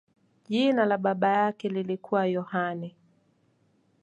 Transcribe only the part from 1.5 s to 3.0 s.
lilikuwa Yohane.